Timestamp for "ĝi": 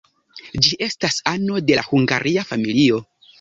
0.67-0.71